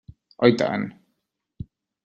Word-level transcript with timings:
Oi 0.47 0.55
tant! 0.61 0.87